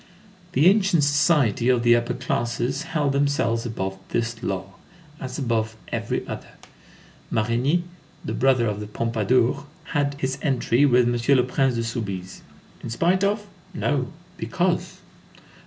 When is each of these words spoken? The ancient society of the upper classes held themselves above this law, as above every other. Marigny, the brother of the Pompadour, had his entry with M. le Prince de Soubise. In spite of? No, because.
The 0.53 0.65
ancient 0.67 1.03
society 1.03 1.69
of 1.69 1.83
the 1.83 1.95
upper 1.95 2.15
classes 2.15 2.81
held 2.97 3.13
themselves 3.13 3.67
above 3.67 3.99
this 4.09 4.41
law, 4.41 4.73
as 5.19 5.37
above 5.37 5.77
every 5.89 6.27
other. 6.27 6.53
Marigny, 7.29 7.83
the 8.25 8.33
brother 8.33 8.65
of 8.65 8.79
the 8.79 8.87
Pompadour, 8.87 9.67
had 9.93 10.15
his 10.19 10.39
entry 10.41 10.87
with 10.87 11.05
M. 11.05 11.37
le 11.37 11.43
Prince 11.43 11.75
de 11.75 11.83
Soubise. 11.83 12.41
In 12.81 12.89
spite 12.89 13.23
of? 13.23 13.45
No, 13.75 14.11
because. 14.37 14.97